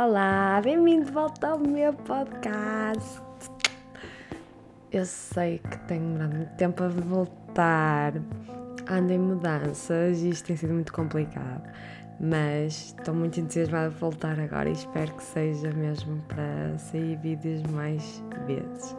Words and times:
Olá, 0.00 0.60
bem-vindo 0.62 1.06
de 1.06 1.10
volta 1.10 1.48
ao 1.48 1.58
meu 1.58 1.92
podcast. 1.92 3.20
Eu 4.92 5.04
sei 5.04 5.58
que 5.58 5.76
tenho 5.88 6.02
demorado 6.02 6.36
muito 6.36 6.54
tempo 6.54 6.84
a 6.84 6.88
voltar, 6.88 8.12
ando 8.88 9.12
em 9.12 9.18
mudanças 9.18 10.22
e 10.22 10.28
isto 10.28 10.46
tem 10.46 10.56
sido 10.56 10.72
muito 10.72 10.92
complicado, 10.92 11.68
mas 12.20 12.94
estou 12.96 13.12
muito 13.12 13.40
entusiasmada 13.40 13.90
por 13.90 13.98
voltar 13.98 14.38
agora 14.38 14.68
e 14.68 14.72
espero 14.72 15.12
que 15.14 15.22
seja 15.24 15.72
mesmo 15.72 16.22
para 16.28 16.78
sair 16.78 17.16
vídeos 17.16 17.64
mais 17.72 18.22
vezes. 18.46 18.94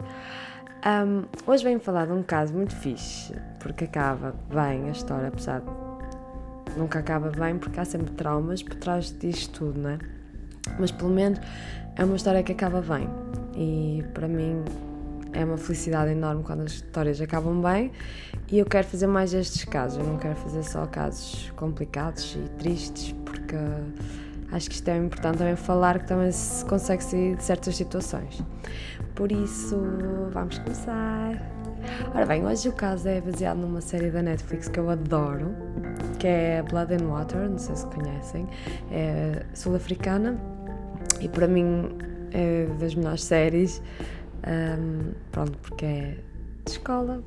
Um, 0.84 1.24
hoje 1.50 1.64
venho 1.64 1.80
falar 1.80 2.08
de 2.08 2.12
um 2.12 2.22
caso 2.22 2.52
muito 2.52 2.76
fixe, 2.76 3.34
porque 3.58 3.84
acaba 3.84 4.34
bem 4.50 4.86
a 4.86 4.90
história, 4.90 5.28
apesar 5.28 5.62
de 5.62 6.78
nunca 6.78 6.98
acaba 6.98 7.30
bem, 7.30 7.56
porque 7.56 7.80
há 7.80 7.86
sempre 7.86 8.12
traumas 8.12 8.62
por 8.62 8.74
trás 8.74 9.18
disto 9.18 9.60
tudo, 9.60 9.80
não 9.80 9.90
é? 9.92 10.19
Mas 10.78 10.90
pelo 10.90 11.10
menos 11.10 11.40
é 11.96 12.04
uma 12.04 12.16
história 12.16 12.42
que 12.42 12.52
acaba 12.52 12.80
bem. 12.80 13.08
E 13.54 14.04
para 14.14 14.28
mim 14.28 14.64
é 15.32 15.44
uma 15.44 15.56
felicidade 15.56 16.10
enorme 16.10 16.42
quando 16.42 16.62
as 16.62 16.72
histórias 16.72 17.20
acabam 17.20 17.60
bem. 17.60 17.92
E 18.50 18.58
eu 18.58 18.66
quero 18.66 18.86
fazer 18.86 19.06
mais 19.06 19.32
estes 19.32 19.64
casos. 19.64 19.98
Eu 19.98 20.04
não 20.04 20.18
quero 20.18 20.36
fazer 20.36 20.62
só 20.62 20.86
casos 20.86 21.52
complicados 21.56 22.36
e 22.36 22.48
tristes, 22.58 23.14
porque 23.24 23.56
acho 24.52 24.68
que 24.68 24.74
isto 24.74 24.88
é 24.88 24.96
importante 24.96 25.38
também 25.38 25.56
falar 25.56 25.98
que 25.98 26.06
também 26.06 26.32
se 26.32 26.64
consegue 26.64 27.04
sair 27.04 27.36
de 27.36 27.44
certas 27.44 27.76
situações. 27.76 28.42
Por 29.14 29.30
isso, 29.30 29.78
vamos 30.32 30.58
começar. 30.58 31.50
Ora 32.14 32.26
bem, 32.26 32.44
hoje 32.44 32.68
o 32.68 32.72
caso 32.72 33.08
é 33.08 33.20
baseado 33.20 33.58
numa 33.58 33.80
série 33.80 34.10
da 34.10 34.22
Netflix 34.22 34.68
que 34.68 34.78
eu 34.78 34.90
adoro, 34.90 35.54
que 36.18 36.26
é 36.26 36.62
Blood 36.62 36.94
and 36.94 37.06
Water, 37.08 37.48
não 37.48 37.58
sei 37.58 37.74
se 37.74 37.86
conhecem, 37.86 38.46
é 38.90 39.44
sul-africana 39.54 40.38
e 41.20 41.28
para 41.28 41.46
mim 41.46 41.90
é 42.32 42.66
das 42.78 42.94
melhores 42.94 43.24
séries, 43.24 43.82
um, 44.46 45.12
pronto, 45.30 45.56
porque 45.58 45.84
é 45.84 46.16
de 46.64 46.72
escola, 46.72 47.22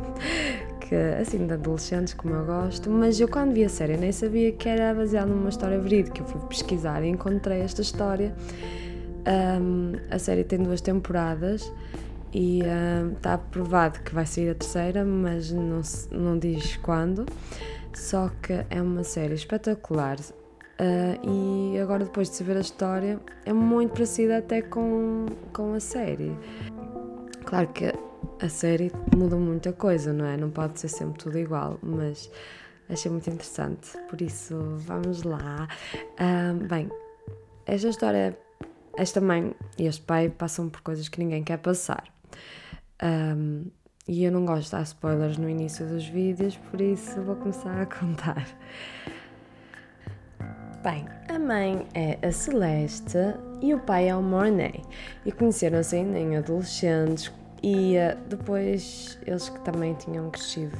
que, 0.80 0.94
assim, 1.20 1.46
de 1.46 1.54
adolescentes, 1.54 2.14
como 2.14 2.34
eu 2.34 2.44
gosto, 2.44 2.90
mas 2.90 3.20
eu 3.20 3.28
quando 3.28 3.52
vi 3.52 3.64
a 3.64 3.68
série 3.68 3.96
nem 3.96 4.12
sabia 4.12 4.52
que 4.52 4.68
era 4.68 4.94
baseada 4.94 5.26
numa 5.26 5.48
história 5.48 5.78
verídica, 5.78 6.20
eu 6.20 6.26
fui 6.26 6.40
pesquisar 6.48 7.02
e 7.02 7.08
encontrei 7.08 7.60
esta 7.60 7.82
história. 7.82 8.34
Um, 9.26 9.92
a 10.10 10.18
série 10.18 10.44
tem 10.44 10.58
duas 10.58 10.80
temporadas. 10.80 11.72
E 12.36 12.62
está 13.14 13.36
uh, 13.36 13.50
provado 13.52 14.00
que 14.00 14.12
vai 14.12 14.26
sair 14.26 14.50
a 14.50 14.54
terceira, 14.56 15.04
mas 15.04 15.52
não, 15.52 15.80
não 16.10 16.36
diz 16.36 16.76
quando. 16.78 17.24
Só 17.94 18.28
que 18.42 18.52
é 18.70 18.82
uma 18.82 19.04
série 19.04 19.34
espetacular 19.34 20.16
uh, 20.80 21.74
e 21.74 21.78
agora 21.78 22.04
depois 22.04 22.30
de 22.30 22.36
saber 22.36 22.56
a 22.56 22.60
história 22.60 23.20
é 23.44 23.52
muito 23.52 23.92
parecida 23.92 24.38
até 24.38 24.62
com, 24.62 25.26
com 25.52 25.74
a 25.74 25.80
série. 25.80 26.36
Claro 27.44 27.68
que 27.68 27.92
a 28.40 28.48
série 28.48 28.90
muda 29.14 29.36
muita 29.36 29.72
coisa, 29.72 30.12
não 30.12 30.24
é? 30.24 30.36
Não 30.36 30.50
pode 30.50 30.80
ser 30.80 30.88
sempre 30.88 31.18
tudo 31.18 31.38
igual, 31.38 31.78
mas 31.82 32.30
achei 32.88 33.10
muito 33.10 33.28
interessante, 33.30 33.96
por 34.08 34.20
isso 34.20 34.56
vamos 34.78 35.22
lá. 35.22 35.68
Uh, 36.20 36.66
bem, 36.66 36.90
esta 37.66 37.88
história, 37.88 38.38
esta 38.96 39.20
mãe 39.20 39.54
e 39.78 39.86
este 39.86 40.02
pai 40.02 40.28
passam 40.28 40.68
por 40.68 40.80
coisas 40.80 41.08
que 41.08 41.18
ninguém 41.18 41.42
quer 41.42 41.58
passar. 41.58 42.04
Um, 43.02 43.66
e 44.06 44.24
eu 44.24 44.30
não 44.30 44.44
gosto 44.44 44.64
de 44.66 44.70
dar 44.72 44.82
spoilers 44.82 45.38
no 45.38 45.48
início 45.48 45.86
dos 45.86 46.06
vídeos, 46.06 46.56
por 46.70 46.80
isso 46.80 47.22
vou 47.22 47.36
começar 47.36 47.80
a 47.80 47.86
contar. 47.86 48.46
Bem, 50.84 51.06
a 51.30 51.38
mãe 51.38 51.86
é 51.94 52.18
a 52.20 52.30
Celeste 52.30 53.16
e 53.62 53.72
o 53.72 53.78
pai 53.78 54.10
é 54.10 54.14
o 54.14 54.20
Mornay. 54.20 54.82
E 55.24 55.32
conheceram-se 55.32 55.96
ainda 55.96 56.18
em 56.18 56.36
adolescentes 56.36 57.32
e 57.62 57.94
uh, 57.96 58.14
depois 58.28 59.18
eles 59.26 59.48
que 59.48 59.58
também 59.60 59.94
tinham 59.94 60.28
crescido 60.28 60.76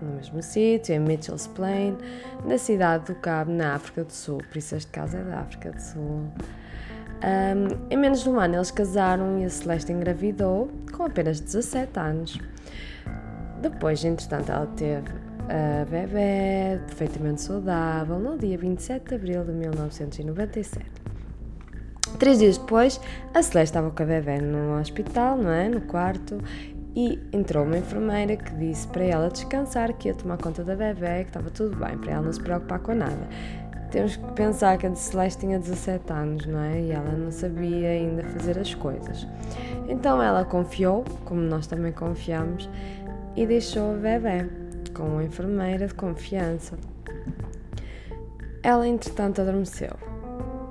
no 0.00 0.12
mesmo 0.12 0.40
sítio, 0.40 0.94
em 0.94 1.00
Mitchell's 1.00 1.48
Plain, 1.48 1.98
na 2.44 2.56
cidade 2.58 3.12
do 3.12 3.16
Cabo, 3.16 3.50
na 3.50 3.74
África 3.74 4.04
do 4.04 4.12
Sul. 4.12 4.38
Por 4.38 4.56
isso 4.56 4.76
este 4.76 4.92
caso 4.92 5.16
é 5.16 5.24
da 5.24 5.40
África 5.40 5.72
do 5.72 5.80
Sul. 5.80 6.28
Um, 7.24 7.90
em 7.90 7.96
menos 7.96 8.22
de 8.22 8.28
um 8.28 8.38
ano 8.38 8.54
eles 8.54 8.70
casaram 8.70 9.40
e 9.40 9.44
a 9.44 9.50
Celeste 9.50 9.90
engravidou 9.90 10.70
com 10.96 11.02
apenas 11.02 11.40
17 11.40 11.98
anos. 11.98 12.38
Depois, 13.60 14.04
entretanto, 14.04 14.52
ela 14.52 14.68
teve 14.68 15.29
a 15.50 15.84
bebê 15.84 16.78
perfeitamente 16.86 17.42
saudável 17.42 18.20
no 18.20 18.38
dia 18.38 18.56
27 18.56 19.08
de 19.08 19.14
abril 19.16 19.44
de 19.44 19.50
1997. 19.50 20.86
Três 22.20 22.38
dias 22.38 22.56
depois, 22.56 23.00
a 23.34 23.42
Celeste 23.42 23.70
estava 23.70 23.90
com 23.90 24.02
a 24.02 24.06
bebê 24.06 24.40
no 24.40 24.78
hospital, 24.78 25.36
não 25.36 25.50
é? 25.50 25.68
No 25.68 25.80
quarto, 25.80 26.38
e 26.94 27.18
entrou 27.32 27.64
uma 27.64 27.78
enfermeira 27.78 28.36
que 28.36 28.54
disse 28.54 28.86
para 28.88 29.04
ela 29.04 29.28
descansar, 29.28 29.92
que 29.94 30.08
ia 30.08 30.14
tomar 30.14 30.38
conta 30.38 30.62
da 30.62 30.76
bebê, 30.76 31.24
que 31.24 31.30
estava 31.30 31.50
tudo 31.50 31.74
bem, 31.76 31.98
para 31.98 32.12
ela 32.12 32.22
não 32.22 32.32
se 32.32 32.40
preocupar 32.40 32.78
com 32.78 32.94
nada. 32.94 33.28
Temos 33.90 34.14
que 34.14 34.32
pensar 34.32 34.78
que 34.78 34.86
a 34.86 34.94
Celeste 34.94 35.40
tinha 35.40 35.58
17 35.58 36.12
anos, 36.12 36.46
não 36.46 36.60
é? 36.60 36.80
E 36.80 36.90
ela 36.92 37.10
não 37.10 37.32
sabia 37.32 37.88
ainda 37.88 38.22
fazer 38.22 38.56
as 38.56 38.72
coisas. 38.72 39.26
Então 39.88 40.22
ela 40.22 40.44
confiou, 40.44 41.04
como 41.24 41.40
nós 41.40 41.66
também 41.66 41.90
confiamos, 41.90 42.70
e 43.34 43.46
deixou 43.46 43.94
a 43.94 43.96
bebê 43.96 44.48
com 44.94 45.04
uma 45.04 45.24
enfermeira 45.24 45.86
de 45.86 45.94
confiança. 45.94 46.76
Ela, 48.62 48.86
entretanto, 48.86 49.40
adormeceu. 49.40 49.96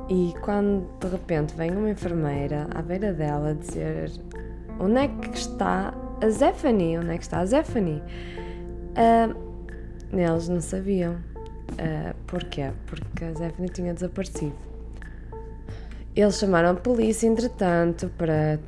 E 0.09 0.33
quando 0.41 0.87
de 0.99 1.07
repente 1.07 1.55
vem 1.55 1.71
uma 1.71 1.89
enfermeira 1.89 2.67
à 2.73 2.81
beira 2.81 3.13
dela 3.13 3.53
dizer 3.53 4.11
onde 4.79 4.97
é 4.97 5.07
que 5.07 5.37
está 5.37 5.93
a 6.21 6.29
Zephanie? 6.29 6.97
Onde 6.97 7.11
é 7.11 7.17
que 7.17 7.23
está 7.23 7.39
a 7.39 7.45
Zephanie? 7.45 8.01
Uh, 8.91 9.35
eles 10.11 10.49
não 10.49 10.61
sabiam. 10.61 11.13
Uh, 11.13 12.15
porquê? 12.25 12.71
Porque 12.87 13.25
a 13.25 13.33
Zephanie 13.33 13.69
tinha 13.69 13.93
desaparecido. 13.93 14.55
Eles 16.15 16.39
chamaram 16.39 16.71
a 16.71 16.73
polícia, 16.73 17.27
entretanto, 17.27 18.09
para 18.17 18.59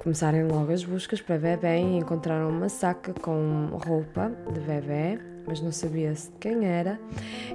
começarem 0.00 0.44
logo 0.44 0.72
as 0.72 0.82
buscas 0.82 1.20
para 1.20 1.38
bebê 1.38 1.76
e 1.76 1.98
encontraram 1.98 2.48
uma 2.48 2.70
saca 2.70 3.12
com 3.12 3.68
roupa 3.86 4.32
de 4.50 4.58
bebê, 4.60 5.20
mas 5.46 5.60
não 5.60 5.70
sabia-se 5.70 6.30
de 6.30 6.38
quem 6.38 6.64
era. 6.64 6.98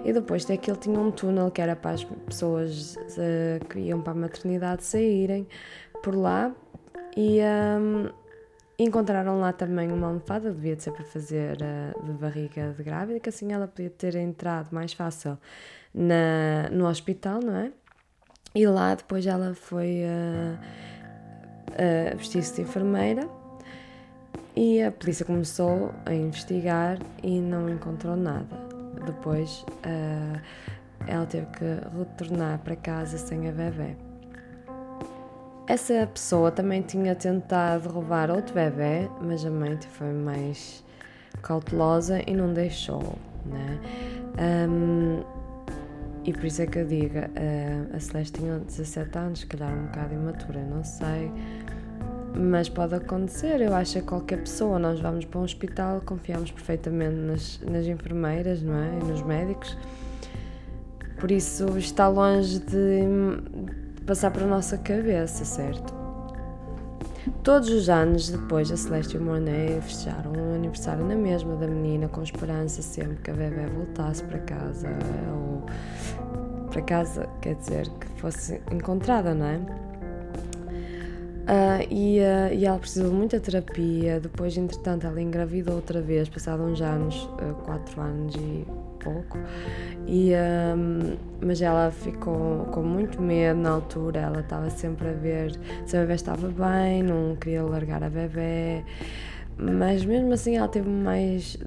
E 0.05 0.13
depois 0.13 0.45
daquilo 0.45 0.77
tinha 0.77 0.99
um 0.99 1.09
túnel 1.09 1.49
que 1.49 1.59
era 1.59 1.75
para 1.75 1.91
as 1.91 2.03
pessoas 2.03 2.95
uh, 2.97 3.65
que 3.67 3.79
iam 3.79 3.99
para 3.99 4.11
a 4.11 4.15
maternidade 4.15 4.83
saírem 4.83 5.47
por 6.03 6.15
lá. 6.15 6.53
E 7.17 7.39
um, 7.41 8.11
encontraram 8.77 9.39
lá 9.39 9.51
também 9.51 9.91
uma 9.91 10.07
almofada, 10.07 10.51
devia 10.51 10.75
de 10.75 10.83
ser 10.83 10.91
para 10.91 11.03
fazer 11.03 11.57
uh, 11.57 12.03
de 12.05 12.11
barriga 12.13 12.75
de 12.77 12.83
grávida, 12.83 13.19
que 13.19 13.29
assim 13.29 13.53
ela 13.53 13.67
podia 13.67 13.89
ter 13.89 14.15
entrado 14.15 14.69
mais 14.71 14.93
fácil 14.93 15.35
na, 15.91 16.69
no 16.71 16.87
hospital, 16.87 17.39
não 17.39 17.55
é? 17.55 17.71
E 18.53 18.67
lá 18.67 18.93
depois 18.93 19.25
ela 19.25 19.55
foi. 19.55 20.03
Uh, 20.03 20.94
a 21.75 22.15
vestir-se 22.15 22.55
de 22.55 22.61
enfermeira 22.61 23.27
e 24.55 24.81
a 24.81 24.91
polícia 24.91 25.25
começou 25.25 25.93
a 26.05 26.13
investigar 26.13 26.97
e 27.21 27.39
não 27.39 27.69
encontrou 27.69 28.15
nada. 28.15 28.55
Depois 29.05 29.65
uh, 29.85 30.39
ela 31.07 31.25
teve 31.25 31.45
que 31.47 31.65
retornar 31.97 32.59
para 32.59 32.75
casa 32.75 33.17
sem 33.17 33.49
a 33.49 33.51
bebê. 33.51 33.95
Essa 35.67 36.07
pessoa 36.07 36.51
também 36.51 36.81
tinha 36.81 37.15
tentado 37.15 37.89
roubar 37.89 38.29
outro 38.29 38.53
bebê, 38.53 39.09
mas 39.19 39.45
a 39.45 39.49
mãe 39.49 39.77
foi 39.89 40.13
mais 40.13 40.83
cautelosa 41.41 42.21
e 42.27 42.35
não 42.35 42.53
deixou, 42.53 43.15
né? 43.45 43.79
Um, 44.69 45.34
e 46.25 46.33
por 46.33 46.45
isso 46.45 46.61
é 46.61 46.65
que 46.65 46.79
eu 46.79 46.87
digo, 46.87 47.19
uh, 47.19 47.95
a 47.95 47.99
Celeste 47.99 48.39
tinha 48.39 48.57
17 48.57 49.17
anos, 49.17 49.39
se 49.41 49.45
calhar 49.45 49.71
um 49.71 49.85
bocado 49.85 50.13
imatura, 50.13 50.59
não 50.63 50.83
sei. 50.83 51.31
Mas 52.35 52.67
pode 52.67 52.95
acontecer, 52.95 53.61
eu 53.61 53.73
acho 53.73 53.93
que 53.93 54.01
qualquer 54.01 54.39
pessoa, 54.39 54.79
nós 54.79 54.99
vamos 54.99 55.23
para 55.23 55.39
um 55.39 55.43
hospital, 55.43 56.01
confiamos 56.01 56.51
perfeitamente 56.51 57.15
nas, 57.15 57.59
nas 57.61 57.85
enfermeiras, 57.85 58.61
não 58.61 58.75
é? 58.75 58.99
E 59.01 59.05
nos 59.05 59.21
médicos. 59.21 59.77
Por 61.19 61.31
isso 61.31 61.77
está 61.77 62.07
longe 62.07 62.59
de 62.59 63.03
passar 64.05 64.31
para 64.31 64.43
a 64.43 64.47
nossa 64.47 64.77
cabeça, 64.77 65.45
certo? 65.45 65.94
Todos 67.45 67.69
os 67.69 67.89
anos 67.89 68.27
depois, 68.27 68.71
a 68.71 68.75
Celeste 68.75 69.17
e 69.17 69.19
o 69.19 69.21
Mornay 69.21 69.79
festejaram 69.79 70.31
o 70.31 70.55
aniversário 70.55 71.05
na 71.05 71.15
mesma 71.15 71.55
da 71.55 71.67
menina, 71.67 72.07
com 72.07 72.23
esperança 72.23 72.81
sempre 72.81 73.17
que 73.17 73.29
a 73.29 73.35
bebê 73.35 73.67
voltasse 73.67 74.23
para 74.23 74.39
casa, 74.39 74.89
ou 75.31 75.63
para 76.71 76.81
casa, 76.81 77.29
quer 77.43 77.53
dizer, 77.53 77.87
que 77.99 78.19
fosse 78.19 78.59
encontrada, 78.71 79.35
não 79.35 79.45
é? 79.45 79.59
Uh, 81.45 81.85
e, 81.91 82.19
uh, 82.19 82.53
e, 82.53 82.65
ela 82.65 82.79
precisou 82.79 83.09
de 83.09 83.15
muita 83.15 83.39
terapia. 83.39 84.19
Depois, 84.19 84.57
entretanto, 84.57 85.05
ela 85.05 85.21
engravidou 85.21 85.75
outra 85.75 86.01
vez, 86.01 86.27
passado 86.27 86.63
uns 86.63 86.81
anos, 86.81 87.29
uh, 87.39 87.53
quatro 87.63 88.01
anos 88.01 88.35
e 88.35 88.65
pouco. 88.99 89.37
E, 90.07 90.31
mas 91.39 91.61
ela 91.61 91.91
ficou 91.91 92.65
com 92.71 92.81
muito 92.81 93.21
medo 93.21 93.59
na 93.59 93.69
altura. 93.69 94.21
Ela 94.21 94.39
estava 94.39 94.69
sempre 94.71 95.09
a 95.09 95.13
ver 95.13 95.59
se 95.85 95.95
a 95.95 96.01
bebê 96.01 96.15
estava 96.15 96.47
bem, 96.47 97.03
não 97.03 97.35
queria 97.35 97.61
largar 97.63 98.03
a 98.03 98.09
bebê. 98.09 98.83
Mas 99.55 100.03
mesmo 100.03 100.33
assim, 100.33 100.57
ela 100.57 100.67
teve 100.67 100.89
mais, 100.89 101.57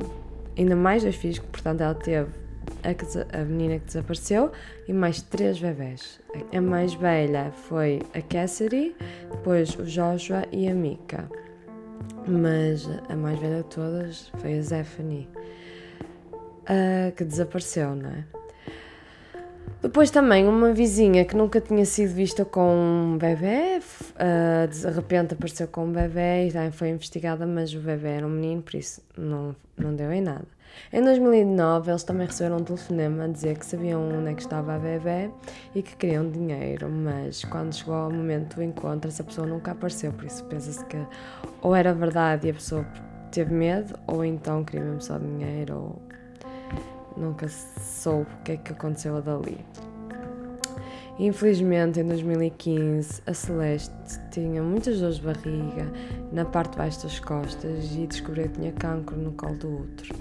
ainda 0.56 0.74
mais 0.74 1.04
dois 1.04 1.14
filhos, 1.14 1.38
portanto, 1.38 1.80
ela 1.80 1.94
teve 1.94 2.28
a, 2.82 3.40
a 3.40 3.44
menina 3.44 3.78
que 3.78 3.86
desapareceu 3.86 4.50
e 4.86 4.92
mais 4.92 5.22
três 5.22 5.58
bebés. 5.58 6.20
A 6.52 6.60
mais 6.60 6.94
velha 6.94 7.50
foi 7.52 8.00
a 8.14 8.20
Cassidy, 8.22 8.94
depois 9.30 9.74
o 9.76 9.84
Joshua 9.84 10.44
e 10.52 10.68
a 10.68 10.74
Mika. 10.74 11.28
Mas 12.26 12.88
a 13.08 13.16
mais 13.16 13.38
velha 13.38 13.62
de 13.62 13.68
todas 13.68 14.28
foi 14.38 14.58
a 14.58 14.62
Zephanie, 14.62 15.28
uh, 16.64 17.12
que 17.16 17.24
desapareceu, 17.24 17.94
não 17.94 18.10
é? 18.10 18.24
Depois 19.80 20.10
também 20.10 20.48
uma 20.48 20.72
vizinha 20.72 21.24
que 21.24 21.36
nunca 21.36 21.60
tinha 21.60 21.84
sido 21.84 22.12
vista 22.12 22.44
com 22.44 22.68
um 22.68 23.16
bebê, 23.16 23.78
uh, 23.78 24.66
de 24.66 24.90
repente 24.90 25.34
apareceu 25.34 25.68
com 25.68 25.84
um 25.84 25.92
bebê 25.92 26.48
e 26.48 26.52
também 26.52 26.72
foi 26.72 26.88
investigada, 26.88 27.46
mas 27.46 27.72
o 27.72 27.78
bebê 27.78 28.08
era 28.08 28.26
um 28.26 28.30
menino, 28.30 28.60
por 28.60 28.74
isso 28.74 29.00
não, 29.16 29.54
não 29.76 29.94
deu 29.94 30.12
em 30.12 30.20
nada. 30.20 30.57
Em 30.92 31.02
2009, 31.02 31.90
eles 31.90 32.02
também 32.02 32.26
receberam 32.26 32.56
um 32.56 32.64
telefonema 32.64 33.24
a 33.24 33.28
dizer 33.28 33.58
que 33.58 33.66
sabiam 33.66 34.08
onde 34.08 34.30
é 34.30 34.34
que 34.34 34.42
estava 34.42 34.74
a 34.74 34.78
bebê 34.78 35.30
e 35.74 35.82
que 35.82 35.94
queriam 35.96 36.30
dinheiro, 36.30 36.88
mas 36.88 37.44
quando 37.44 37.74
chegou 37.74 37.94
ao 37.94 38.10
momento 38.10 38.56
do 38.56 38.62
encontro, 38.62 39.08
essa 39.08 39.22
pessoa 39.22 39.46
nunca 39.46 39.72
apareceu, 39.72 40.12
por 40.12 40.24
isso 40.24 40.44
pensa-se 40.44 40.84
que 40.86 40.98
ou 41.60 41.74
era 41.74 41.92
verdade 41.92 42.46
e 42.46 42.50
a 42.50 42.54
pessoa 42.54 42.86
teve 43.30 43.52
medo, 43.52 43.98
ou 44.06 44.24
então 44.24 44.64
queria 44.64 44.84
mesmo 44.84 45.02
só 45.02 45.18
dinheiro, 45.18 45.74
ou 45.76 46.02
nunca 47.16 47.48
soube 47.48 48.26
o 48.40 48.42
que 48.44 48.52
é 48.52 48.56
que 48.56 48.72
aconteceu 48.72 49.20
dali. 49.20 49.58
Infelizmente, 51.18 51.98
em 51.98 52.06
2015, 52.06 53.22
a 53.26 53.34
Celeste 53.34 54.20
tinha 54.30 54.62
muitas 54.62 55.00
dores 55.00 55.16
de 55.16 55.22
barriga 55.22 55.90
na 56.30 56.44
parte 56.44 56.72
de 56.72 56.78
baixo 56.78 57.02
das 57.02 57.18
costas 57.18 57.92
e 57.96 58.06
descobriu 58.06 58.44
que 58.44 58.60
tinha 58.60 58.72
cancro 58.72 59.16
no 59.16 59.32
colo 59.32 59.56
do 59.56 59.80
útero. 59.82 60.14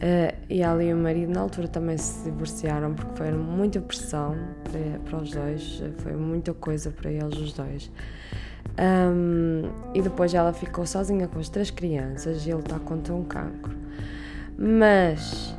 Uh, 0.00 0.34
e 0.48 0.62
ela 0.62 0.82
e 0.82 0.94
o 0.94 0.96
marido, 0.96 1.30
na 1.30 1.40
altura, 1.40 1.68
também 1.68 1.98
se 1.98 2.24
divorciaram 2.24 2.94
porque 2.94 3.16
foi 3.16 3.32
muita 3.32 3.80
pressão 3.80 4.34
para, 4.64 4.98
para 5.00 5.18
os 5.18 5.30
dois, 5.30 5.82
foi 5.98 6.12
muita 6.12 6.54
coisa 6.54 6.90
para 6.90 7.10
eles, 7.10 7.38
os 7.38 7.52
dois. 7.52 7.90
Um, 8.78 9.70
e 9.94 10.00
depois 10.00 10.32
ela 10.32 10.54
ficou 10.54 10.86
sozinha 10.86 11.28
com 11.28 11.38
as 11.38 11.50
três 11.50 11.70
crianças 11.70 12.46
e 12.46 12.50
ele 12.50 12.60
está 12.60 12.78
contra 12.78 13.12
um 13.12 13.24
cancro. 13.24 13.76
Mas 14.56 15.54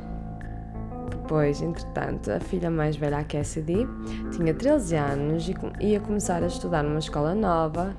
depois, 1.10 1.62
entretanto, 1.62 2.30
a 2.30 2.40
filha 2.40 2.70
mais 2.70 2.96
velha, 2.96 3.18
a 3.18 3.24
Cassidy, 3.24 3.86
tinha 4.32 4.52
13 4.52 4.96
anos 4.96 5.48
e 5.48 5.86
ia 5.86 6.00
começar 6.00 6.42
a 6.42 6.46
estudar 6.46 6.82
numa 6.82 6.98
escola 6.98 7.34
nova 7.34 7.96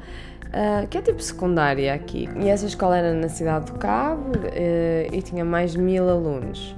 uh, 0.54 0.88
que 0.88 0.98
é 0.98 1.02
tipo 1.02 1.22
secundária 1.22 1.94
aqui. 1.94 2.30
E 2.38 2.48
essa 2.48 2.66
escola 2.66 2.98
era 2.98 3.14
na 3.14 3.28
cidade 3.28 3.72
do 3.72 3.78
Cabo 3.78 4.38
uh, 4.38 5.14
e 5.16 5.22
tinha 5.22 5.44
mais 5.44 5.74
de 5.74 5.80
mil 5.80 6.08
alunos. 6.10 6.76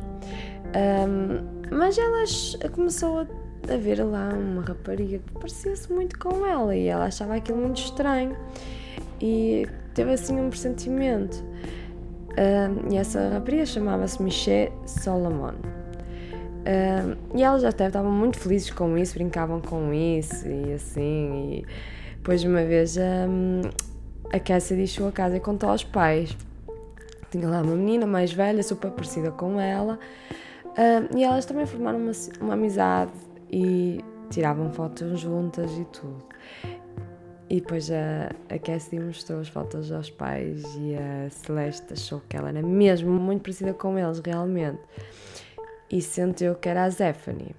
Um, 0.75 1.55
mas 1.71 1.97
ela 1.97 2.23
começou 2.71 3.19
a, 3.19 3.73
a 3.73 3.77
ver 3.77 4.03
lá 4.03 4.29
uma 4.29 4.61
rapariga 4.61 5.19
que 5.19 5.31
parecia-se 5.33 5.91
muito 5.91 6.17
com 6.19 6.45
ela 6.45 6.75
e 6.75 6.87
ela 6.87 7.05
achava 7.05 7.35
aquilo 7.35 7.57
muito 7.57 7.77
estranho 7.77 8.35
e 9.21 9.67
teve 9.93 10.11
assim 10.13 10.39
um 10.39 10.49
pressentimento. 10.49 11.43
E 12.91 12.97
essa 12.97 13.29
rapariga 13.29 13.65
chamava-se 13.65 14.21
Michelle 14.21 14.71
Solomon. 14.85 15.53
E 17.33 17.41
elas 17.41 17.63
até 17.63 17.87
estavam 17.87 18.11
muito 18.11 18.37
felizes 18.37 18.69
com 18.71 18.97
isso, 18.97 19.13
brincavam 19.13 19.61
com 19.61 19.93
isso 19.93 20.45
e 20.45 20.73
assim. 20.73 21.63
E 21.63 21.65
depois, 22.25 22.43
uma 22.43 22.63
vez, 22.63 22.97
um, 22.97 23.61
a 24.33 24.39
Cassidy 24.39 24.87
chegou 24.87 25.09
a 25.09 25.11
casa 25.11 25.37
e 25.37 25.39
contou 25.39 25.69
aos 25.69 25.83
pais. 25.83 26.35
Tinha 27.29 27.47
lá 27.47 27.61
uma 27.61 27.75
menina 27.75 28.07
mais 28.07 28.33
velha, 28.33 28.63
super 28.63 28.89
parecida 28.89 29.29
com 29.29 29.61
ela, 29.61 29.99
um, 30.65 31.19
e 31.19 31.23
elas 31.23 31.45
também 31.45 31.67
formaram 31.67 31.99
uma, 31.99 32.11
uma 32.41 32.53
amizade 32.55 33.11
e 33.51 34.03
tiravam 34.31 34.71
fotos 34.71 35.19
juntas 35.19 35.71
e 35.77 35.85
tudo. 35.85 36.25
E 37.47 37.61
depois 37.61 37.91
a, 37.91 38.31
a 38.49 38.57
Cassidy 38.57 39.03
mostrou 39.03 39.39
as 39.39 39.47
fotos 39.47 39.91
aos 39.91 40.09
pais 40.09 40.63
e 40.79 40.95
a 40.95 41.29
Celeste 41.29 41.93
achou 41.93 42.23
que 42.27 42.35
ela 42.35 42.49
era 42.49 42.63
mesmo 42.63 43.11
muito 43.11 43.43
parecida 43.43 43.71
com 43.71 43.99
eles, 43.99 44.19
realmente. 44.25 44.79
E 45.91 46.01
sentiu 46.01 46.55
que 46.55 46.69
era 46.69 46.85
a 46.85 46.89
Zephanie. 46.89 47.55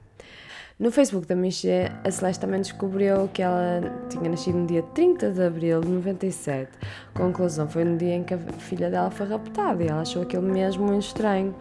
No 0.78 0.90
Facebook 0.90 1.26
da 1.26 1.34
Michelle, 1.34 1.90
a 2.04 2.10
Celeste 2.10 2.40
também 2.40 2.60
descobriu 2.60 3.30
que 3.32 3.40
ela 3.40 3.80
tinha 4.10 4.28
nascido 4.28 4.58
no 4.58 4.66
dia 4.66 4.82
30 4.82 5.30
de 5.30 5.42
abril 5.42 5.80
de 5.80 5.88
97. 5.88 6.70
Conclusão, 7.14 7.66
foi 7.66 7.82
no 7.82 7.96
dia 7.96 8.14
em 8.14 8.22
que 8.22 8.34
a 8.34 8.38
filha 8.38 8.90
dela 8.90 9.10
foi 9.10 9.26
raptada 9.26 9.82
e 9.82 9.88
ela 9.88 10.02
achou 10.02 10.20
aquilo 10.20 10.42
mesmo 10.42 10.84
muito 10.84 11.06
estranho. 11.06 11.54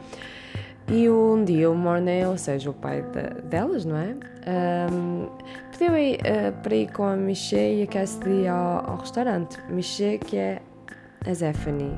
E 0.89 1.09
um 1.09 1.45
dia 1.45 1.71
o 1.71 1.75
Mornay, 1.75 2.25
ou 2.25 2.37
seja, 2.37 2.69
o 2.69 2.73
pai 2.73 3.03
de, 3.03 3.41
delas, 3.43 3.85
não 3.85 3.95
é? 3.95 4.17
Um, 4.91 5.29
pediu 5.71 5.93
uh, 5.93 6.61
para 6.61 6.75
ir 6.75 6.91
com 6.91 7.03
a 7.03 7.15
Michelle 7.15 7.79
e 7.79 7.83
a 7.83 7.87
Cassidy 7.87 8.47
ao, 8.47 8.91
ao 8.91 8.97
restaurante. 8.97 9.57
Michelle, 9.69 10.19
que 10.19 10.35
é 10.35 10.61
a 11.25 11.33
Zephanie, 11.33 11.97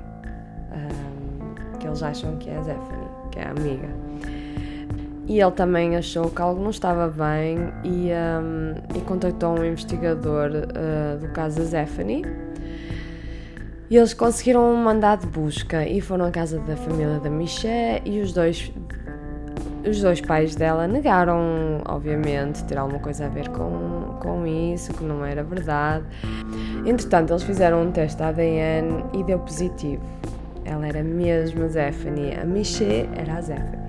um, 0.72 1.78
que 1.80 1.88
eles 1.88 2.04
acham 2.04 2.38
que 2.38 2.48
é 2.48 2.58
a 2.58 2.62
Zephanie, 2.62 3.10
que 3.32 3.40
é 3.40 3.44
a 3.44 3.50
amiga. 3.50 4.07
E 5.28 5.42
ele 5.42 5.52
também 5.52 5.98
achou 5.98 6.32
que 6.32 6.42
algo 6.42 6.64
não 6.64 6.70
estava 6.70 7.10
bem 7.10 7.58
e, 7.84 8.10
um, 8.14 8.98
e 8.98 9.02
contactou 9.02 9.60
um 9.60 9.66
investigador 9.66 10.50
uh, 10.52 11.18
do 11.20 11.28
caso 11.34 11.58
da 11.58 11.66
Zephanie. 11.66 12.24
E 13.90 13.98
eles 13.98 14.14
conseguiram 14.14 14.64
um 14.72 14.76
mandado 14.78 15.22
de 15.22 15.28
busca 15.28 15.86
e 15.86 16.00
foram 16.00 16.26
à 16.26 16.32
casa 16.32 16.60
da 16.60 16.78
família 16.78 17.20
da 17.20 17.30
Michelle 17.30 18.02
e 18.06 18.22
os 18.22 18.32
dois, 18.32 18.72
os 19.86 20.02
dois 20.02 20.22
pais 20.22 20.56
dela 20.56 20.88
negaram, 20.88 21.82
obviamente, 21.86 22.64
ter 22.64 22.78
alguma 22.78 23.00
coisa 23.00 23.26
a 23.26 23.30
ver 23.30 23.50
com, 23.50 24.18
com 24.22 24.48
isso, 24.48 24.94
que 24.94 25.04
não 25.04 25.26
era 25.26 25.44
verdade. 25.44 26.06
Entretanto, 26.86 27.34
eles 27.34 27.44
fizeram 27.44 27.84
um 27.84 27.92
teste 27.92 28.18
de 28.18 28.24
ADN 28.24 29.04
e 29.14 29.24
deu 29.24 29.40
positivo. 29.40 30.04
Ela 30.64 30.88
era 30.88 31.04
mesmo 31.04 31.66
a 31.66 31.68
Zephanie, 31.68 32.34
a 32.34 32.46
Michelle 32.46 33.10
era 33.16 33.36
a 33.36 33.42
Zephanie 33.42 33.87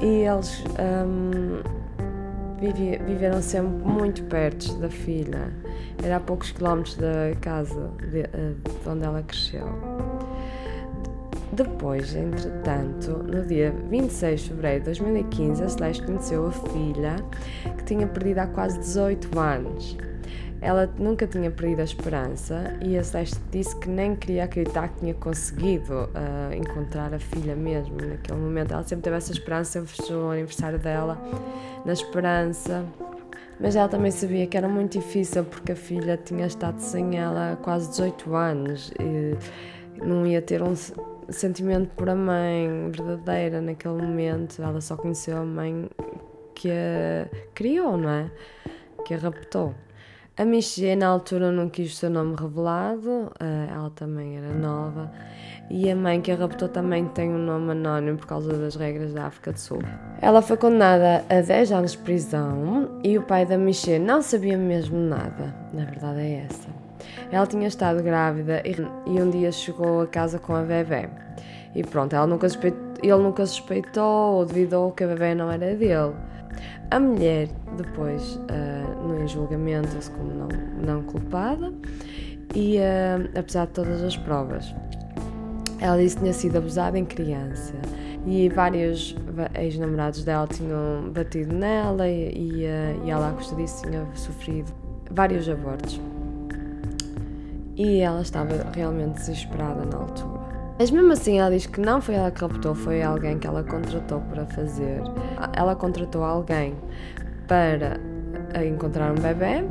e 0.00 0.24
eles 0.24 0.62
um, 0.78 1.62
vive, 2.60 2.98
viveram 2.98 3.40
sempre 3.40 3.86
muito 3.86 4.22
perto 4.24 4.74
da 4.74 4.88
filha. 4.88 5.52
Era 6.02 6.16
a 6.16 6.20
poucos 6.20 6.50
quilómetros 6.52 6.96
da 6.96 7.34
casa 7.40 7.90
de, 8.10 8.20
eh, 8.20 8.54
de 8.82 8.88
onde 8.88 9.04
ela 9.04 9.22
cresceu. 9.22 9.66
Depois, 11.52 12.14
entretanto, 12.14 13.12
no 13.12 13.44
dia 13.46 13.72
26 13.88 14.40
de 14.40 14.48
fevereiro 14.48 14.80
de 14.80 14.84
2015, 14.86 15.62
a 15.62 15.68
Celeste 15.68 16.02
conheceu 16.04 16.46
a 16.46 16.52
filha 16.52 17.16
que 17.78 17.84
tinha 17.84 18.06
perdido 18.06 18.40
há 18.40 18.46
quase 18.46 18.78
18 18.80 19.38
anos. 19.38 19.96
Ela 20.66 20.92
nunca 20.98 21.28
tinha 21.28 21.48
perdido 21.48 21.78
a 21.78 21.84
esperança 21.84 22.76
e 22.82 22.98
a 22.98 23.04
Celeste 23.04 23.38
disse 23.52 23.76
que 23.76 23.88
nem 23.88 24.16
queria 24.16 24.42
acreditar 24.42 24.88
que 24.88 24.98
tinha 24.98 25.14
conseguido 25.14 25.92
uh, 25.92 26.52
encontrar 26.52 27.14
a 27.14 27.20
filha 27.20 27.54
mesmo 27.54 27.94
naquele 27.94 28.40
momento. 28.40 28.72
Ela 28.72 28.82
sempre 28.82 29.04
teve 29.04 29.16
essa 29.16 29.30
esperança, 29.30 29.86
fechou 29.86 30.24
o 30.24 30.30
aniversário 30.32 30.76
dela 30.76 31.22
na 31.84 31.92
esperança. 31.92 32.84
Mas 33.60 33.76
ela 33.76 33.88
também 33.88 34.10
sabia 34.10 34.44
que 34.48 34.56
era 34.56 34.68
muito 34.68 34.98
difícil 34.98 35.44
porque 35.44 35.70
a 35.70 35.76
filha 35.76 36.16
tinha 36.16 36.48
estado 36.48 36.80
sem 36.80 37.16
ela 37.16 37.52
há 37.52 37.56
quase 37.56 37.88
18 37.90 38.34
anos 38.34 38.92
e 38.98 40.04
não 40.04 40.26
ia 40.26 40.42
ter 40.42 40.64
um 40.64 40.74
sentimento 41.28 41.90
por 41.94 42.08
a 42.10 42.16
mãe 42.16 42.90
verdadeira 42.90 43.60
naquele 43.60 44.02
momento. 44.02 44.60
Ela 44.60 44.80
só 44.80 44.96
conheceu 44.96 45.36
a 45.36 45.44
mãe 45.44 45.88
que 46.56 46.72
a 46.72 47.28
criou, 47.54 47.96
não 47.96 48.10
é? 48.10 48.28
Que 49.04 49.14
a 49.14 49.18
raptou. 49.18 49.72
A 50.38 50.44
Michelle, 50.44 50.96
na 50.96 51.06
altura, 51.06 51.50
não 51.50 51.70
quis 51.70 51.94
o 51.94 51.96
seu 51.96 52.10
nome 52.10 52.36
revelado, 52.38 53.32
eh, 53.40 53.68
ela 53.72 53.88
também 53.88 54.36
era 54.36 54.52
nova, 54.52 55.10
e 55.70 55.90
a 55.90 55.96
mãe 55.96 56.20
que 56.20 56.30
a 56.30 56.36
raptou 56.36 56.68
também 56.68 57.06
tem 57.06 57.30
um 57.30 57.38
nome 57.38 57.70
anónimo 57.72 58.18
por 58.18 58.26
causa 58.26 58.52
das 58.52 58.76
regras 58.76 59.14
da 59.14 59.24
África 59.24 59.52
do 59.52 59.58
Sul. 59.58 59.78
Ela 60.20 60.42
foi 60.42 60.58
condenada 60.58 61.24
a 61.30 61.40
10 61.40 61.72
anos 61.72 61.92
de 61.92 61.98
prisão 61.98 63.00
e 63.02 63.16
o 63.16 63.22
pai 63.22 63.46
da 63.46 63.56
Michelle 63.56 64.04
não 64.04 64.20
sabia 64.20 64.58
mesmo 64.58 64.98
nada, 64.98 65.54
na 65.72 65.86
verdade 65.86 66.20
é 66.20 66.44
essa. 66.46 66.68
Ela 67.32 67.46
tinha 67.46 67.66
estado 67.66 68.02
grávida 68.02 68.62
e 68.66 69.18
um 69.18 69.30
dia 69.30 69.50
chegou 69.50 70.02
a 70.02 70.06
casa 70.06 70.38
com 70.38 70.54
a 70.54 70.60
bebê. 70.60 71.08
E 71.74 71.82
pronto, 71.82 72.14
ela 72.14 72.26
nunca 72.26 72.46
ele 73.02 73.22
nunca 73.22 73.46
suspeitou 73.46 74.34
ou 74.34 74.44
duvidou 74.44 74.92
que 74.92 75.02
a 75.02 75.06
bebê 75.06 75.34
não 75.34 75.50
era 75.50 75.74
dele. 75.74 76.14
A 76.90 77.00
mulher 77.00 77.48
depois 77.76 78.36
uh, 78.36 78.75
no 79.26 79.28
julgamento-se 79.28 80.10
como 80.12 80.32
não, 80.32 80.48
não 80.84 81.02
culpada 81.02 81.72
e 82.54 82.78
uh, 82.78 83.38
apesar 83.38 83.66
de 83.66 83.72
todas 83.72 84.02
as 84.02 84.16
provas. 84.16 84.74
Ela 85.80 85.98
disse 85.98 86.16
que 86.16 86.22
tinha 86.22 86.32
sido 86.32 86.56
abusada 86.56 86.98
em 86.98 87.04
criança 87.04 87.74
e 88.24 88.48
vários 88.48 89.16
ex-namorados 89.54 90.24
dela 90.24 90.46
tinham 90.46 91.10
batido 91.12 91.54
nela 91.54 92.08
e, 92.08 92.32
e, 92.32 92.64
uh, 92.64 93.04
e 93.04 93.10
ela, 93.10 93.30
à 93.30 93.32
custa 93.32 93.54
disso, 93.56 93.82
tinha 93.82 94.06
sofrido 94.14 94.72
vários 95.10 95.48
abortos. 95.48 96.00
E 97.76 97.98
ela 98.00 98.22
estava 98.22 98.54
realmente 98.72 99.16
desesperada 99.16 99.84
na 99.84 99.98
altura. 99.98 100.46
Mas 100.78 100.90
mesmo 100.90 101.12
assim, 101.12 101.40
ela 101.40 101.50
diz 101.50 101.66
que 101.66 101.80
não 101.80 102.00
foi 102.00 102.14
ela 102.14 102.30
que 102.30 102.40
raptou, 102.40 102.74
foi 102.74 103.02
alguém 103.02 103.38
que 103.38 103.46
ela 103.46 103.62
contratou 103.62 104.20
para 104.30 104.46
fazer. 104.46 105.02
Ela 105.54 105.74
contratou 105.74 106.22
alguém 106.22 106.74
para 107.46 107.98
encontrar 108.64 109.12
um 109.12 109.20
bebê 109.20 109.64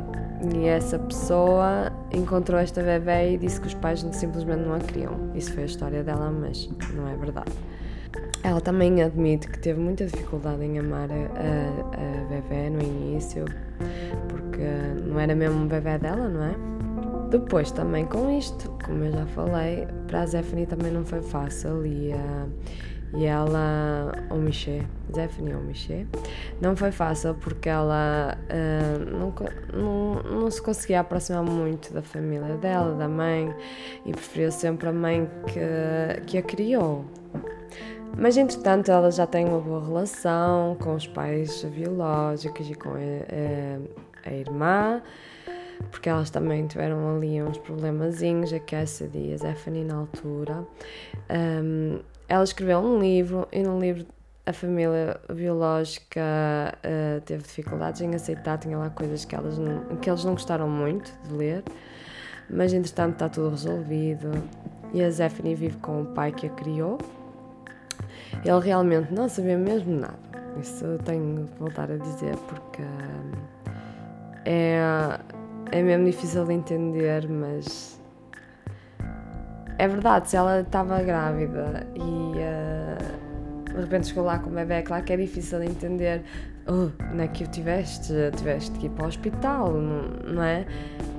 e 0.54 0.66
essa 0.66 0.98
pessoa 0.98 1.90
encontrou 2.12 2.60
esta 2.60 2.82
bebê 2.82 3.34
e 3.34 3.38
disse 3.38 3.60
que 3.60 3.68
os 3.68 3.74
pais 3.74 4.06
simplesmente 4.12 4.60
não 4.60 4.74
a 4.74 4.78
queriam. 4.78 5.30
Isso 5.34 5.52
foi 5.52 5.64
a 5.64 5.66
história 5.66 6.02
dela, 6.02 6.30
mas 6.30 6.68
não 6.94 7.08
é 7.08 7.16
verdade. 7.16 7.52
Ela 8.42 8.60
também 8.60 9.02
admite 9.02 9.48
que 9.48 9.58
teve 9.58 9.80
muita 9.80 10.06
dificuldade 10.06 10.62
em 10.64 10.78
amar 10.78 11.08
a, 11.10 11.14
a, 11.14 12.22
a 12.22 12.24
bebê 12.28 12.70
no 12.70 12.80
início, 12.80 13.44
porque 14.28 14.62
não 15.04 15.18
era 15.18 15.34
mesmo 15.34 15.62
um 15.62 15.66
bebê 15.66 15.98
dela, 15.98 16.28
não 16.28 16.44
é? 16.44 16.54
Depois 17.30 17.72
também 17.72 18.04
com 18.06 18.30
isto, 18.30 18.70
como 18.84 19.02
eu 19.02 19.12
já 19.12 19.26
falei, 19.26 19.88
para 20.06 20.22
a 20.22 20.26
Zephanie 20.26 20.66
também 20.66 20.92
não 20.92 21.04
foi 21.04 21.20
fácil 21.22 21.84
e, 21.84 22.12
uh, 22.12 22.48
e 23.14 23.24
ela, 23.24 24.12
ou 24.30 24.38
Michê, 24.38 24.82
Zephanie 25.14 25.54
ou 25.54 25.60
Michê, 25.62 26.06
não 26.60 26.76
foi 26.76 26.90
fácil 26.90 27.34
porque 27.34 27.68
ela 27.68 28.36
uh, 28.50 29.10
não, 29.10 29.34
não, 29.72 30.22
não 30.40 30.50
se 30.50 30.60
conseguia 30.60 31.00
aproximar 31.00 31.42
muito 31.42 31.92
da 31.92 32.02
família 32.02 32.56
dela, 32.56 32.94
da 32.94 33.08
mãe, 33.08 33.54
e 34.04 34.12
preferiu 34.12 34.50
sempre 34.50 34.88
a 34.88 34.92
mãe 34.92 35.28
que, 35.46 36.20
que 36.26 36.38
a 36.38 36.42
criou. 36.42 37.04
Mas 38.18 38.36
entretanto 38.36 38.90
ela 38.90 39.10
já 39.10 39.26
tem 39.26 39.44
uma 39.44 39.60
boa 39.60 39.84
relação 39.84 40.76
com 40.80 40.94
os 40.94 41.06
pais 41.06 41.62
biológicos 41.64 42.70
e 42.70 42.74
com 42.74 42.90
a, 42.90 42.94
a, 42.94 44.30
a 44.30 44.32
irmã, 44.32 45.02
porque 45.90 46.08
elas 46.08 46.30
também 46.30 46.66
tiveram 46.66 47.16
ali 47.16 47.42
uns 47.42 47.58
problemazinhos, 47.58 48.52
a 48.52 48.60
Cassidy 48.60 49.30
e 49.30 49.32
a 49.34 49.36
Zephanie 49.36 49.84
na 49.84 49.96
altura. 49.96 50.66
Um, 51.30 52.00
ela 52.28 52.44
escreveu 52.44 52.78
um 52.78 52.98
livro 52.98 53.46
e 53.52 53.62
no 53.62 53.78
livro 53.78 54.06
a 54.46 54.52
família 54.52 55.20
biológica 55.32 56.20
uh, 56.78 57.20
teve 57.22 57.42
dificuldades 57.42 58.00
em 58.00 58.14
aceitar, 58.14 58.58
tinha 58.58 58.78
lá 58.78 58.90
coisas 58.90 59.24
que, 59.24 59.34
elas 59.34 59.58
não, 59.58 59.96
que 59.96 60.08
eles 60.08 60.24
não 60.24 60.32
gostaram 60.32 60.68
muito 60.68 61.12
de 61.24 61.34
ler, 61.34 61.64
mas 62.48 62.72
entretanto 62.72 63.14
está 63.14 63.28
tudo 63.28 63.50
resolvido 63.50 64.30
e 64.94 65.02
a 65.02 65.10
Zephanie 65.10 65.56
vive 65.56 65.76
com 65.78 66.02
o 66.02 66.06
pai 66.06 66.30
que 66.30 66.46
a 66.46 66.50
criou. 66.50 66.98
Ele 68.44 68.60
realmente 68.60 69.12
não 69.12 69.28
sabia 69.28 69.58
mesmo 69.58 69.98
nada, 69.98 70.18
isso 70.60 70.84
tenho 71.04 71.46
de 71.46 71.58
voltar 71.58 71.90
a 71.90 71.96
dizer 71.96 72.36
porque 72.48 72.82
é, 74.44 75.18
é 75.70 75.82
mesmo 75.82 76.04
difícil 76.04 76.44
de 76.44 76.52
entender, 76.54 77.28
mas 77.28 78.00
é 79.78 79.86
verdade, 79.86 80.30
se 80.30 80.36
ela 80.36 80.60
estava 80.60 81.02
grávida 81.02 81.86
e 81.94 82.00
uh, 82.00 83.74
de 83.74 83.80
repente 83.80 84.08
chegou 84.08 84.24
lá 84.24 84.38
com 84.38 84.48
o 84.48 84.52
bebê, 84.52 84.74
é 84.74 84.82
claro 84.82 85.04
que 85.04 85.12
é 85.12 85.16
difícil 85.16 85.60
de 85.60 85.66
entender. 85.66 86.22
Não 86.66 87.22
é 87.22 87.28
que 87.28 87.44
o 87.44 87.46
tiveste? 87.46 88.12
Tiveste 88.36 88.76
que 88.78 88.86
ir 88.86 88.90
para 88.90 89.04
o 89.04 89.08
hospital, 89.08 89.72
não, 89.72 90.34
não 90.34 90.42
é? 90.42 90.66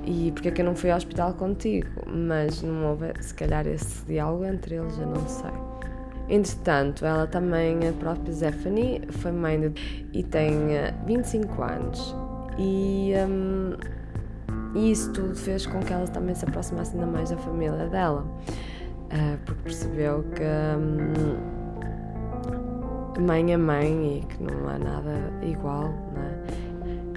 E 0.04 0.30
porque 0.32 0.48
é 0.48 0.50
que 0.50 0.60
eu 0.60 0.66
não 0.66 0.74
fui 0.74 0.90
ao 0.90 0.98
hospital 0.98 1.32
contigo? 1.34 1.88
Mas 2.06 2.60
não 2.62 2.90
houve, 2.90 3.12
se 3.20 3.32
calhar, 3.32 3.66
esse 3.66 4.04
diálogo 4.04 4.44
entre 4.44 4.74
eles, 4.74 4.98
eu 4.98 5.06
não 5.06 5.26
sei. 5.26 5.50
Entretanto, 6.28 7.06
ela 7.06 7.26
também, 7.26 7.88
a 7.88 7.92
própria 7.92 8.34
Stephanie, 8.34 9.00
foi 9.10 9.32
mãe 9.32 9.58
de, 9.70 10.06
e 10.12 10.22
tem 10.22 10.52
25 11.06 11.62
eh, 11.62 11.72
anos. 11.72 12.14
E 12.58 13.12
um, 13.26 13.76
e 14.74 14.90
isso 14.90 15.12
tudo 15.12 15.34
fez 15.34 15.66
com 15.66 15.80
que 15.80 15.92
ela 15.92 16.06
também 16.06 16.34
se 16.34 16.44
aproximasse 16.44 16.94
ainda 16.94 17.06
mais 17.06 17.30
da 17.30 17.36
família 17.36 17.86
dela, 17.86 18.22
uh, 18.22 19.38
porque 19.44 19.62
percebeu 19.62 20.24
que 20.34 20.42
um, 20.78 21.58
mãe 23.22 23.52
é 23.52 23.56
mãe 23.56 24.18
e 24.18 24.26
que 24.26 24.42
não 24.42 24.68
há 24.68 24.78
nada 24.78 25.32
igual, 25.42 25.88
né? 26.14 26.38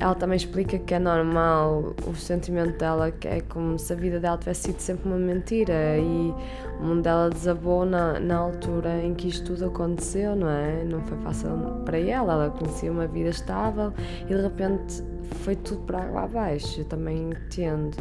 Ela 0.02 0.16
também 0.16 0.36
explica 0.36 0.80
que 0.80 0.96
é 0.96 0.98
normal 0.98 1.94
o 2.08 2.16
sentimento 2.16 2.76
dela, 2.80 3.12
que 3.12 3.28
é 3.28 3.42
como 3.42 3.78
se 3.78 3.94
a 3.94 3.96
vida 3.96 4.20
dela 4.20 4.36
tivesse 4.36 4.64
sido 4.64 4.80
sempre 4.80 5.08
uma 5.08 5.18
mentira 5.18 5.96
e 5.96 6.34
o 6.80 6.84
mundo 6.84 7.04
dela 7.04 7.30
desabou 7.30 7.86
na, 7.86 8.20
na 8.20 8.36
altura 8.36 9.00
em 9.00 9.14
que 9.14 9.28
isto 9.28 9.54
tudo 9.54 9.66
aconteceu, 9.68 10.36
não 10.36 10.50
é? 10.50 10.84
Não 10.86 11.02
foi 11.02 11.20
fácil 11.20 11.50
para 11.86 12.00
ela, 12.00 12.34
ela 12.34 12.50
conhecia 12.50 12.92
uma 12.92 13.06
vida 13.06 13.30
estável 13.30 13.94
e 14.24 14.34
de 14.34 14.42
repente 14.42 15.04
foi 15.44 15.56
tudo 15.56 15.82
para 15.82 16.02
água 16.02 16.24
abaixo. 16.24 16.82
Eu 16.82 16.86
também 16.86 17.30
entendo 17.30 17.96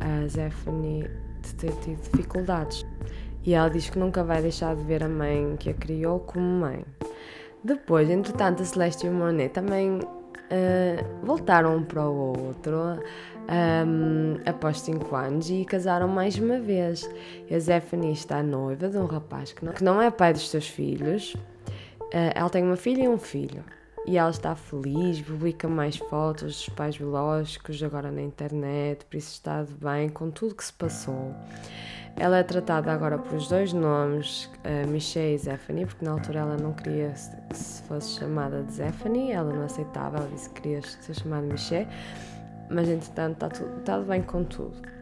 a 0.00 0.26
Zephanie 0.26 1.10
de 1.42 1.54
ter 1.56 1.72
tido 1.82 2.00
dificuldades. 2.00 2.86
E 3.44 3.52
ela 3.52 3.68
diz 3.68 3.90
que 3.90 3.98
nunca 3.98 4.24
vai 4.24 4.40
deixar 4.40 4.74
de 4.74 4.82
ver 4.84 5.04
a 5.04 5.08
mãe 5.10 5.54
que 5.58 5.68
a 5.68 5.74
criou 5.74 6.20
como 6.20 6.46
mãe. 6.60 6.82
Depois, 7.62 8.08
entretanto, 8.08 8.62
a 8.62 8.64
Celeste 8.64 9.06
e 9.06 9.10
o 9.10 9.12
Monet 9.12 9.52
também 9.52 10.00
uh, 10.54 11.26
voltaram 11.26 11.76
um 11.76 11.82
para 11.82 12.08
o 12.08 12.14
outro 12.14 13.00
um, 13.86 14.38
após 14.46 14.80
5 14.80 15.14
anos 15.14 15.50
e 15.50 15.64
casaram 15.64 16.08
mais 16.08 16.38
uma 16.38 16.58
vez. 16.58 17.08
A 17.50 17.58
Zephanie 17.58 18.12
está 18.12 18.42
noiva 18.42 18.88
de 18.88 18.96
um 18.96 19.06
rapaz 19.06 19.52
que 19.52 19.64
não, 19.64 19.72
que 19.72 19.84
não 19.84 20.00
é 20.00 20.10
pai 20.10 20.32
dos 20.32 20.48
seus 20.48 20.68
filhos. 20.68 21.34
Uh, 21.34 22.32
ela 22.34 22.48
tem 22.48 22.62
uma 22.62 22.76
filha 22.76 23.02
e 23.02 23.08
um 23.08 23.18
filho 23.18 23.64
e 24.06 24.18
ela 24.18 24.30
está 24.30 24.54
feliz, 24.54 25.20
publica 25.20 25.66
mais 25.66 25.96
fotos 25.96 26.54
dos 26.54 26.68
pais 26.70 26.96
biológicos 26.96 27.82
agora 27.82 28.10
na 28.10 28.22
internet, 28.22 29.04
por 29.06 29.16
isso 29.16 29.32
está 29.32 29.62
de 29.62 29.72
bem 29.74 30.08
com 30.08 30.30
tudo 30.30 30.54
que 30.54 30.64
se 30.64 30.72
passou. 30.72 31.34
Ela 32.16 32.38
é 32.38 32.42
tratada 32.44 32.92
agora 32.92 33.18
por 33.18 33.34
os 33.34 33.48
dois 33.48 33.72
nomes, 33.72 34.48
Michelle 34.88 35.34
e 35.34 35.38
Zephanie, 35.38 35.84
porque 35.84 36.04
na 36.04 36.12
altura 36.12 36.40
ela 36.40 36.56
não 36.56 36.72
queria 36.72 37.12
que 37.48 37.56
se 37.56 37.82
fosse 37.82 38.20
chamada 38.20 38.62
de 38.62 38.72
Zephanie, 38.72 39.32
ela 39.32 39.52
não 39.52 39.64
aceitava, 39.64 40.18
ela 40.18 40.28
disse 40.28 40.48
que 40.50 40.60
queria 40.60 40.82
ser 40.82 41.14
chamada 41.14 41.42
Michelle, 41.42 41.88
mas 42.70 42.88
entretanto 42.88 43.34
está, 43.34 43.48
tudo, 43.48 43.80
está 43.80 43.98
de 43.98 44.04
bem 44.04 44.22
com 44.22 44.44
tudo. 44.44 44.93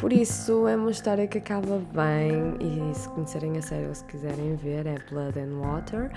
Por 0.00 0.14
isso 0.14 0.66
é 0.66 0.76
uma 0.76 0.90
história 0.90 1.26
que 1.26 1.36
acaba 1.36 1.78
bem 1.92 2.56
e 2.58 2.94
se 2.94 3.06
conhecerem 3.10 3.58
a 3.58 3.60
série 3.60 3.86
ou 3.86 3.94
se 3.94 4.02
quiserem 4.04 4.56
ver 4.56 4.86
é 4.86 4.94
Blood 5.10 5.38
and 5.38 5.60
Water 5.60 6.10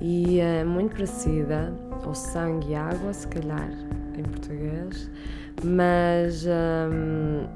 e 0.00 0.40
é 0.40 0.64
muito 0.64 0.96
parecida 0.96 1.74
ou 2.06 2.14
Sangue 2.14 2.70
e 2.70 2.74
Água, 2.74 3.12
se 3.12 3.28
calhar 3.28 3.68
em 4.16 4.22
português, 4.22 5.10
mas, 5.62 6.46
um, 6.46 7.46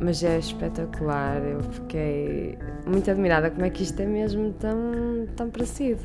mas 0.00 0.20
é 0.24 0.36
espetacular. 0.36 1.40
Eu 1.44 1.62
fiquei 1.62 2.58
muito 2.84 3.08
admirada 3.08 3.52
como 3.52 3.64
é 3.64 3.70
que 3.70 3.84
isto 3.84 4.00
é 4.00 4.06
mesmo 4.06 4.52
tão, 4.54 5.28
tão 5.36 5.48
parecido. 5.48 6.02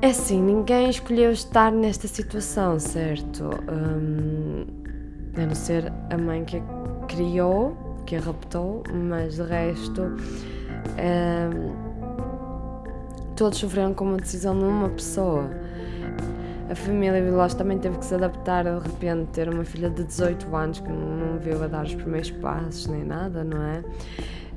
É 0.00 0.08
assim, 0.08 0.42
ninguém 0.42 0.90
escolheu 0.90 1.30
estar 1.30 1.70
nesta 1.70 2.08
situação, 2.08 2.80
certo? 2.80 3.48
Um, 3.70 4.66
a 5.40 5.46
não 5.46 5.54
ser 5.54 5.92
a 6.10 6.18
mãe 6.18 6.44
que 6.44 6.56
criou, 7.14 7.76
que 8.06 8.16
raptou, 8.16 8.82
mas 8.92 9.36
de 9.36 9.42
resto 9.42 10.02
um, 10.02 11.72
todos 13.36 13.58
sofreram 13.58 13.92
com 13.94 14.04
uma 14.04 14.16
decisão 14.16 14.58
de 14.58 14.64
uma 14.64 14.88
pessoa. 14.88 15.50
A 16.70 16.74
família 16.74 17.20
biológica 17.20 17.58
também 17.58 17.78
teve 17.78 17.98
que 17.98 18.04
se 18.04 18.14
adaptar 18.14 18.64
de 18.64 18.70
repente 18.70 19.28
ter 19.32 19.48
uma 19.48 19.64
filha 19.64 19.90
de 19.90 20.04
18 20.04 20.56
anos 20.56 20.80
que 20.80 20.88
não 20.88 21.38
viu 21.38 21.62
a 21.62 21.66
dar 21.66 21.84
os 21.84 21.94
primeiros 21.94 22.30
passos 22.30 22.86
nem 22.86 23.04
nada, 23.04 23.44
não 23.44 23.62
é? 23.62 23.84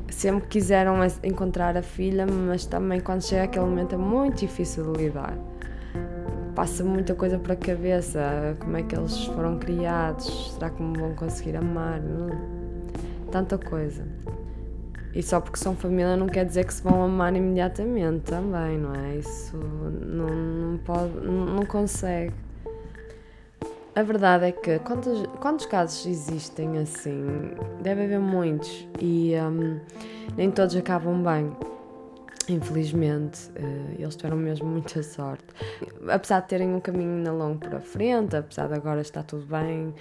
Sempre 0.10 0.48
quiseram 0.48 0.96
encontrar 1.24 1.76
a 1.76 1.82
filha, 1.82 2.26
mas 2.26 2.66
também 2.66 3.02
quando 3.02 3.22
chega 3.22 3.44
aquele 3.44 3.66
momento 3.66 3.96
é 3.96 3.98
muito 3.98 4.40
difícil 4.40 4.94
de 4.94 5.04
lidar 5.04 5.38
passa 6.56 6.84
muita 6.84 7.14
coisa 7.14 7.38
para 7.38 7.54
a 7.54 7.58
cabeça. 7.58 8.56
Como 8.60 8.78
é 8.78 8.84
que 8.84 8.96
eles 8.96 9.26
foram 9.26 9.60
criados? 9.60 10.54
Será 10.54 10.70
que 10.70 10.82
me 10.82 10.98
vão 10.98 11.14
conseguir 11.14 11.58
amar? 11.58 12.02
Tanta 13.32 13.58
coisa. 13.58 14.04
E 15.14 15.22
só 15.22 15.40
porque 15.40 15.58
são 15.58 15.76
família 15.76 16.18
não 16.18 16.28
quer 16.28 16.46
dizer 16.46 16.66
que 16.66 16.74
se 16.74 16.82
vão 16.82 17.04
amar 17.04 17.36
imediatamente 17.36 18.24
também, 18.24 18.78
não 18.78 18.94
é? 18.94 19.18
Isso 19.18 19.56
não, 19.56 20.28
não 20.28 20.78
pode, 20.80 21.14
não, 21.26 21.46
não 21.46 21.66
consegue. 21.66 22.34
A 23.96 24.04
verdade 24.04 24.46
é 24.46 24.52
que 24.52 24.78
quantos, 24.80 25.24
quantos 25.40 25.66
casos 25.66 26.06
existem 26.06 26.80
assim? 26.80 27.26
Deve 27.82 28.04
haver 28.04 28.20
muitos 28.20 28.86
e 29.00 29.34
um, 29.38 29.80
nem 30.36 30.52
todos 30.52 30.76
acabam 30.76 31.24
bem. 31.24 31.50
Infelizmente, 32.48 33.50
uh, 33.52 33.96
eles 33.98 34.16
tiveram 34.16 34.38
mesmo 34.38 34.68
muita 34.68 35.02
sorte. 35.02 35.46
Apesar 36.08 36.42
de 36.42 36.48
terem 36.48 36.74
um 36.74 36.80
caminho 36.80 37.18
ainda 37.18 37.32
longo 37.32 37.60
para 37.60 37.80
frente, 37.80 38.36
apesar 38.36 38.68
de 38.68 38.76
agora 38.76 39.02
estar 39.02 39.24
tudo 39.24 39.46
bem, 39.46 39.94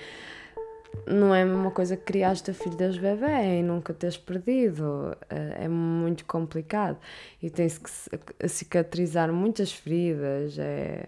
não 1.07 1.35
é 1.35 1.43
a 1.43 1.47
mesma 1.47 1.71
coisa 1.71 1.97
que 1.97 2.05
criares 2.05 2.41
teu 2.41 2.55
filho 2.55 2.77
desde 2.77 3.01
bebê 3.01 3.59
e 3.59 3.63
nunca 3.63 3.93
teres 3.93 4.17
perdido. 4.17 5.17
É 5.29 5.69
muito 5.69 6.25
complicado 6.25 6.99
e 7.43 7.51
tem-se 7.51 7.81
que 7.81 8.49
cicatrizar 8.49 9.33
muitas 9.33 9.73
feridas. 9.73 10.59
É... 10.59 11.07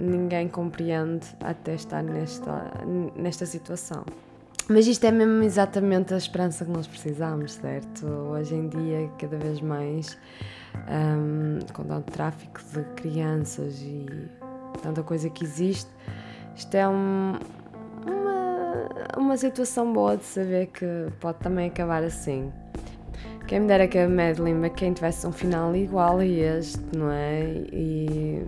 Ninguém 0.00 0.48
compreende 0.48 1.26
até 1.40 1.74
estar 1.74 2.02
nesta, 2.02 2.72
nesta 3.16 3.46
situação. 3.46 4.04
Mas 4.70 4.86
isto 4.86 5.04
é 5.04 5.10
mesmo 5.10 5.42
exatamente 5.42 6.12
a 6.12 6.18
esperança 6.18 6.62
que 6.62 6.70
nós 6.70 6.86
precisamos, 6.86 7.54
certo? 7.54 8.06
Hoje 8.06 8.54
em 8.54 8.68
dia, 8.68 9.10
cada 9.18 9.38
vez 9.38 9.62
mais, 9.62 10.18
um, 10.86 11.58
com 11.72 11.84
tanto 11.84 12.12
tráfico 12.12 12.60
de 12.74 12.84
crianças 12.94 13.80
e 13.80 14.04
tanta 14.82 15.02
coisa 15.02 15.30
que 15.30 15.42
existe, 15.42 15.90
isto 16.54 16.74
é 16.74 16.86
um, 16.86 17.38
uma, 18.06 19.16
uma 19.16 19.36
situação 19.38 19.90
boa 19.90 20.18
de 20.18 20.24
saber 20.24 20.66
que 20.66 20.86
pode 21.18 21.38
também 21.38 21.68
acabar 21.68 22.04
assim. 22.04 22.52
Quem 23.46 23.60
me 23.60 23.68
dera 23.68 23.88
que 23.88 23.96
a 23.96 24.06
Madeline 24.06 24.66
McCain 24.66 24.92
tivesse 24.92 25.26
um 25.26 25.32
final 25.32 25.74
igual 25.74 26.18
a 26.18 26.26
este, 26.26 26.84
não 26.94 27.10
é? 27.10 27.42
E 27.72 28.46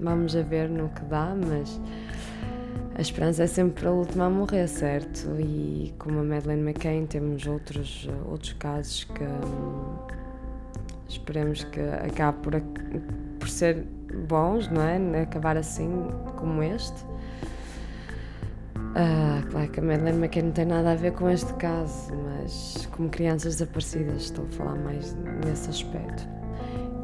vamos 0.00 0.34
a 0.34 0.40
ver 0.40 0.70
no 0.70 0.88
que 0.88 1.02
dá, 1.02 1.36
mas 1.36 1.78
a 2.96 3.00
esperança 3.02 3.42
é 3.42 3.46
sempre 3.46 3.86
a 3.86 3.90
última 3.90 4.24
a 4.24 4.30
morrer, 4.30 4.66
certo? 4.66 5.28
E 5.38 5.94
como 5.98 6.20
a 6.20 6.22
Madeleine 6.22 6.62
McCain, 6.62 7.04
temos 7.04 7.46
outros, 7.46 8.08
outros 8.24 8.54
casos 8.54 9.04
que 9.04 9.22
hum, 9.22 9.98
esperemos 11.06 11.62
que 11.64 11.80
acabe 11.80 12.38
por, 12.38 12.58
por 13.38 13.48
ser 13.50 13.84
bons, 14.26 14.70
não 14.70 14.80
é? 14.80 15.20
Acabar 15.20 15.58
assim 15.58 16.08
como 16.36 16.62
este. 16.62 17.04
Ah, 18.94 19.42
claro 19.50 19.68
que 19.68 19.80
a 19.80 19.82
Madeleine 19.82 20.18
McCain 20.18 20.44
não 20.44 20.52
tem 20.52 20.64
nada 20.64 20.92
a 20.92 20.94
ver 20.94 21.12
com 21.12 21.28
este 21.28 21.52
caso, 21.54 22.14
mas 22.14 22.88
como 22.92 23.10
crianças 23.10 23.56
desaparecidas, 23.56 24.22
estou 24.22 24.46
a 24.46 24.48
falar 24.48 24.76
mais 24.76 25.14
nesse 25.44 25.68
aspecto 25.68 26.35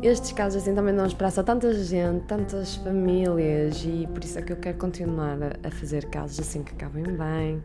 estes 0.02 0.32
casos 0.32 0.62
assim 0.62 0.74
também 0.74 0.94
dão 0.94 1.06
esperança 1.06 1.40
a 1.40 1.44
tanta 1.44 1.72
gente, 1.74 2.24
tantas 2.24 2.76
famílias 2.76 3.84
e 3.84 4.08
por 4.12 4.24
isso 4.24 4.38
é 4.38 4.42
que 4.42 4.52
eu 4.52 4.56
quero 4.56 4.76
continuar 4.78 5.38
a, 5.62 5.70
fazer 5.70 6.06
casos 6.06 6.40
assim 6.40 6.62
que 6.62 6.72
acabem 6.72 7.04
bem. 7.04 7.62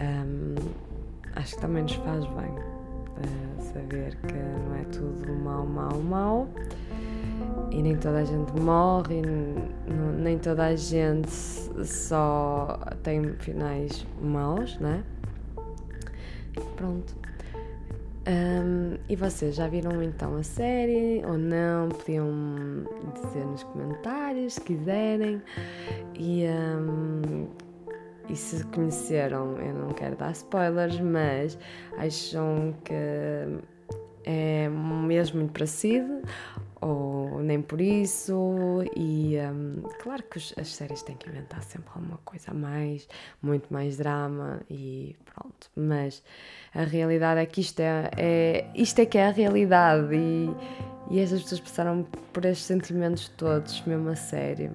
Um, 0.00 0.54
acho 1.36 1.54
que 1.54 1.60
também 1.60 1.84
nos 1.84 1.94
faz 1.94 2.24
bem 2.26 2.50
uh, 2.50 3.72
saber 3.72 4.16
que 4.26 4.34
não 4.34 4.74
é 4.74 4.84
tudo 4.84 5.32
mau, 5.32 5.64
mau, 5.64 6.00
mau 6.00 6.48
e 7.70 7.82
nem 7.82 7.96
toda 7.96 8.18
a 8.18 8.24
gente 8.24 8.52
morre, 8.60 9.22
nem 10.18 10.38
toda 10.38 10.66
a 10.66 10.76
gente 10.76 11.30
só 11.30 12.78
tem 13.02 13.32
finais 13.34 14.06
maus, 14.20 14.78
né? 14.78 15.02
Pronto. 16.76 17.14
Um, 18.26 18.96
e 19.06 19.16
vocês 19.16 19.54
já 19.54 19.68
viram 19.68 20.02
então 20.02 20.36
a 20.36 20.42
série 20.42 21.22
ou 21.26 21.36
não? 21.36 21.90
Podiam 21.90 22.84
dizer 23.14 23.44
nos 23.44 23.62
comentários 23.64 24.54
se 24.54 24.60
quiserem. 24.62 25.42
E, 26.14 26.44
um, 26.46 27.46
e 28.28 28.34
se 28.34 28.64
conheceram, 28.66 29.58
eu 29.58 29.74
não 29.74 29.88
quero 29.90 30.16
dar 30.16 30.32
spoilers, 30.32 30.98
mas 31.00 31.58
acham 31.98 32.74
que 32.82 32.94
é 34.24 34.68
mesmo 34.68 35.40
muito 35.40 35.52
parecido 35.52 36.22
ou 36.80 37.13
nem 37.54 37.62
por 37.62 37.80
isso. 37.80 38.84
E 38.96 39.36
um, 39.38 39.82
claro 40.02 40.22
que 40.24 40.38
as 40.38 40.68
séries 40.68 41.02
têm 41.02 41.16
que 41.16 41.28
inventar 41.28 41.62
sempre 41.62 41.90
alguma 41.94 42.18
coisa 42.24 42.50
a 42.50 42.54
mais, 42.54 43.08
muito 43.40 43.72
mais 43.72 43.96
drama 43.96 44.60
e 44.68 45.16
pronto. 45.24 45.70
Mas 45.76 46.22
a 46.74 46.82
realidade 46.82 47.40
é 47.40 47.46
que 47.46 47.60
isto 47.60 47.80
é, 47.80 48.10
é 48.16 48.66
isto 48.74 48.98
é 48.98 49.06
que 49.06 49.18
é 49.18 49.28
a 49.28 49.30
realidade 49.30 50.14
e, 50.14 50.50
e 51.10 51.20
estas 51.20 51.42
pessoas 51.42 51.60
passaram 51.60 52.02
por 52.32 52.44
estes 52.44 52.66
sentimentos 52.66 53.28
todos, 53.28 53.80
mesmo 53.82 54.08
a 54.08 54.16
sério. 54.16 54.74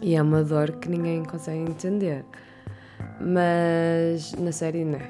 E 0.00 0.14
é 0.14 0.22
uma 0.22 0.44
dor 0.44 0.72
que 0.72 0.88
ninguém 0.88 1.24
consegue 1.24 1.60
entender. 1.60 2.24
Mas 3.20 4.32
na 4.34 4.52
série 4.52 4.84
não, 4.84 5.00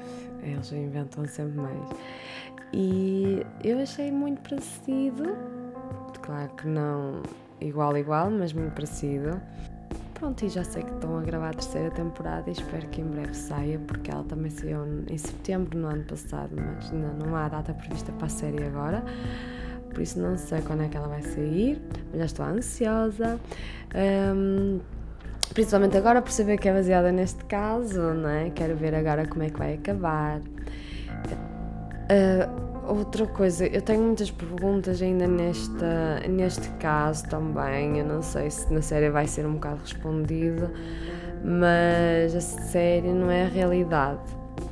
eles 0.41 0.71
inventam 0.71 1.25
sempre 1.25 1.57
mais. 1.57 1.89
E 2.73 3.45
eu 3.63 3.79
achei 3.79 4.11
muito 4.11 4.41
parecido 4.41 5.35
Claro 6.21 6.49
que 6.55 6.67
não 6.67 7.21
igual, 7.59 7.97
igual, 7.97 8.29
mas 8.29 8.53
muito 8.53 8.73
parecido. 8.73 9.39
Pronto, 10.15 10.45
e 10.45 10.49
já 10.49 10.63
sei 10.63 10.83
que 10.83 10.91
estão 10.91 11.17
a 11.17 11.21
gravar 11.21 11.49
a 11.49 11.53
terceira 11.53 11.91
temporada 11.91 12.49
e 12.49 12.53
espero 12.53 12.87
que 12.87 13.01
em 13.01 13.05
breve 13.05 13.33
saia, 13.33 13.77
porque 13.79 14.09
ela 14.09 14.23
também 14.23 14.49
saiu 14.49 15.03
em 15.09 15.17
setembro 15.17 15.77
no 15.77 15.87
ano 15.87 16.03
passado, 16.05 16.51
mas 16.55 16.91
ainda 16.91 17.11
não 17.13 17.35
há 17.35 17.49
data 17.49 17.73
prevista 17.73 18.11
para 18.13 18.27
a 18.27 18.29
série 18.29 18.63
agora. 18.63 19.03
Por 19.89 20.01
isso 20.01 20.19
não 20.19 20.37
sei 20.37 20.61
quando 20.61 20.83
é 20.83 20.87
que 20.87 20.97
ela 20.97 21.07
vai 21.07 21.21
sair, 21.21 21.81
mas 22.11 22.19
já 22.19 22.25
estou 22.25 22.45
ansiosa. 22.45 23.39
Um, 24.35 24.79
principalmente 25.53 25.97
agora 25.97 26.21
por 26.21 26.31
saber 26.31 26.57
que 26.57 26.69
é 26.69 26.73
baseada 26.73 27.11
neste 27.11 27.43
caso, 27.45 28.01
não 28.13 28.29
é? 28.29 28.49
Quero 28.49 28.75
ver 28.75 28.95
agora 28.95 29.27
como 29.27 29.43
é 29.43 29.49
que 29.49 29.57
vai 29.57 29.75
acabar. 29.75 30.39
Uh, 32.09 32.64
Outra 32.87 33.25
coisa, 33.25 33.65
eu 33.65 33.81
tenho 33.81 34.01
muitas 34.01 34.29
perguntas 34.29 35.01
ainda 35.01 35.27
nesta, 35.27 36.19
neste 36.29 36.69
caso 36.77 37.27
também. 37.27 37.97
Eu 37.99 38.05
não 38.05 38.21
sei 38.21 38.49
se 38.49 38.71
na 38.71 38.81
série 38.81 39.09
vai 39.09 39.27
ser 39.27 39.45
um 39.45 39.53
bocado 39.53 39.81
respondido, 39.81 40.69
mas 41.43 42.35
a 42.35 42.41
série 42.41 43.11
não 43.11 43.31
é 43.31 43.43
a 43.43 43.47
realidade. 43.47 44.19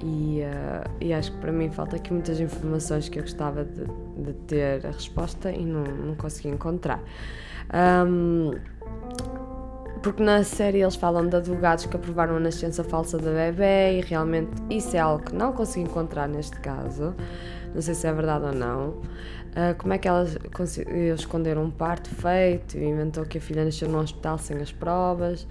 E, 0.02 0.41
uh, 0.41 0.89
e 1.02 1.13
acho 1.13 1.32
que 1.32 1.38
para 1.39 1.52
mim 1.52 1.69
falta 1.69 1.95
aqui 1.95 2.13
muitas 2.13 2.39
informações 2.39 3.10
que 3.10 3.19
eu 3.19 3.23
gostava 3.23 3.65
de, 3.65 3.86
de 4.17 4.34
ter 4.47 4.86
a 4.86 4.91
resposta 4.91 5.52
e 5.52 5.65
não, 5.65 5.84
não 5.84 6.15
consegui 6.15 6.49
encontrar. 6.49 7.02
Um, 7.73 8.52
porque 10.02 10.21
na 10.21 10.43
série 10.43 10.82
eles 10.82 10.95
falam 10.95 11.28
de 11.28 11.38
advogados 11.38 11.86
que 11.86 11.95
aprovaram 11.95 12.36
a 12.36 12.39
nascença 12.39 12.84
falsa 12.84 13.17
da 13.17 13.32
bebê 13.32 13.99
e 13.99 14.02
realmente 14.02 14.52
isso 14.69 14.95
é 14.97 14.99
algo 14.99 15.23
que 15.23 15.34
não 15.34 15.54
consegui 15.54 15.86
encontrar 15.86 16.28
neste 16.28 16.60
caso 16.60 17.15
não 17.73 17.81
sei 17.81 17.93
se 17.93 18.07
é 18.07 18.13
verdade 18.13 18.45
ou 18.45 18.53
não. 18.53 18.89
Uh, 18.89 19.75
como 19.77 19.93
é 19.93 19.97
que 19.97 20.07
elas 20.07 20.38
conseguiu 20.53 21.13
esconder 21.13 21.57
um 21.57 21.69
parto 21.69 22.09
feito 22.09 22.77
e 22.77 22.86
inventou 22.86 23.23
que 23.25 23.38
a 23.38 23.41
filha 23.41 23.63
nasceu 23.63 23.88
num 23.88 23.99
hospital 23.99 24.38
sem 24.38 24.57
as 24.57 24.71
provas? 24.71 25.47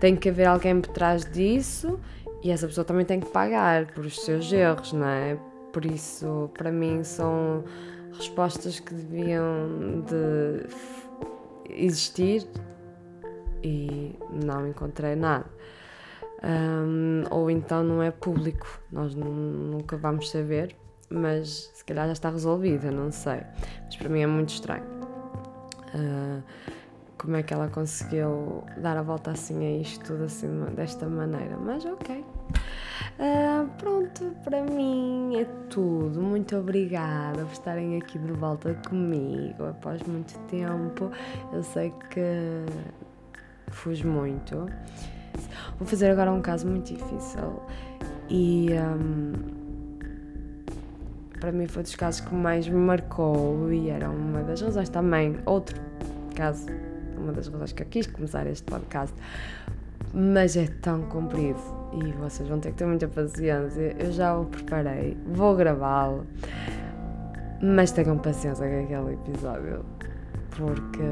Tem 0.00 0.14
que 0.14 0.28
haver 0.28 0.46
alguém 0.46 0.80
por 0.80 0.92
trás 0.92 1.24
disso 1.24 1.98
e 2.42 2.50
essa 2.50 2.66
pessoa 2.66 2.84
também 2.84 3.04
tem 3.04 3.20
que 3.20 3.30
pagar 3.30 3.86
por 3.92 4.04
os 4.04 4.20
seus 4.20 4.52
erros, 4.52 4.92
não 4.92 5.06
é? 5.06 5.38
Por 5.72 5.84
isso, 5.84 6.50
para 6.56 6.70
mim, 6.70 7.02
são 7.02 7.64
respostas 8.12 8.80
que 8.80 8.94
deviam 8.94 10.02
de 10.06 10.66
existir 11.70 12.46
e 13.62 14.14
não 14.30 14.66
encontrei 14.68 15.14
nada. 15.16 15.46
Um, 16.42 17.24
ou 17.30 17.50
então 17.50 17.82
não 17.82 18.02
é 18.02 18.10
público, 18.10 18.66
nós 18.92 19.14
nunca 19.14 19.96
vamos 19.96 20.30
saber, 20.30 20.76
mas 21.08 21.70
se 21.74 21.84
calhar 21.84 22.06
já 22.06 22.12
está 22.12 22.30
resolvida, 22.30 22.90
não 22.90 23.10
sei. 23.10 23.42
Mas 23.84 23.96
para 23.96 24.08
mim 24.08 24.20
é 24.20 24.26
muito 24.26 24.50
estranho. 24.50 24.84
Uh, 25.94 26.42
como 27.18 27.36
é 27.36 27.42
que 27.42 27.54
ela 27.54 27.68
conseguiu 27.68 28.62
dar 28.76 28.96
a 28.96 29.02
volta 29.02 29.30
assim 29.30 29.64
a 29.64 29.80
isto 29.80 30.04
tudo 30.04 30.24
assim 30.24 30.48
desta 30.74 31.06
maneira, 31.06 31.56
mas 31.56 31.84
ok. 31.84 32.24
Uh, 33.18 33.68
pronto, 33.78 34.36
para 34.44 34.62
mim 34.62 35.40
é 35.40 35.44
tudo. 35.70 36.20
Muito 36.20 36.56
obrigada 36.56 37.44
por 37.44 37.52
estarem 37.52 37.96
aqui 37.96 38.18
de 38.18 38.32
volta 38.32 38.74
comigo 38.88 39.64
após 39.64 40.02
muito 40.02 40.38
tempo. 40.40 41.10
Eu 41.52 41.62
sei 41.62 41.90
que 42.10 42.66
fujo 43.70 44.06
muito. 44.06 44.68
Vou 45.78 45.86
fazer 45.86 46.10
agora 46.10 46.32
um 46.32 46.42
caso 46.42 46.66
muito 46.66 46.94
difícil 46.94 47.62
e. 48.28 48.68
Um, 48.72 49.55
para 51.40 51.52
mim 51.52 51.66
foi 51.66 51.82
dos 51.82 51.94
casos 51.94 52.20
que 52.20 52.34
mais 52.34 52.68
me 52.68 52.76
marcou 52.76 53.72
e 53.72 53.90
era 53.90 54.10
uma 54.10 54.42
das 54.42 54.60
razões 54.60 54.88
também, 54.88 55.36
outro 55.44 55.80
caso, 56.34 56.66
uma 57.16 57.32
das 57.32 57.48
razões 57.48 57.72
que 57.72 57.82
eu 57.82 57.86
quis 57.86 58.06
começar 58.06 58.46
este 58.46 58.64
podcast, 58.64 59.14
mas 60.12 60.56
é 60.56 60.66
tão 60.66 61.02
comprido 61.02 61.60
e 61.92 62.12
vocês 62.12 62.48
vão 62.48 62.60
ter 62.60 62.72
que 62.72 62.78
ter 62.78 62.86
muita 62.86 63.08
paciência. 63.08 63.96
Eu 63.98 64.12
já 64.12 64.36
o 64.36 64.44
preparei, 64.46 65.16
vou 65.26 65.54
gravá-lo, 65.56 66.26
mas 67.62 67.90
tenham 67.92 68.18
paciência 68.18 68.66
com 68.66 68.84
aquele 68.84 69.14
episódio 69.14 69.84
porque 70.50 71.02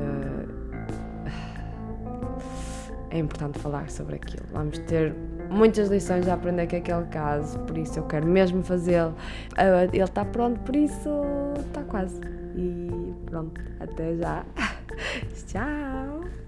é 3.10 3.18
importante 3.18 3.58
falar 3.58 3.88
sobre 3.90 4.16
aquilo. 4.16 4.44
Vamos 4.52 4.78
ter 4.80 5.14
muitas 5.54 5.88
lições 5.88 6.28
a 6.28 6.34
aprender 6.34 6.66
com 6.66 6.76
aquele 6.76 7.06
caso, 7.06 7.58
por 7.60 7.78
isso 7.78 7.98
eu 7.98 8.04
quero 8.04 8.26
mesmo 8.26 8.62
fazê-lo. 8.62 9.14
Ah, 9.56 9.84
ele 9.84 10.02
está 10.02 10.24
pronto, 10.24 10.60
por 10.60 10.76
isso 10.76 11.10
está 11.66 11.82
quase. 11.82 12.20
E 12.56 13.14
pronto, 13.26 13.60
até 13.80 14.16
já. 14.16 14.44
Tchau! 15.46 16.43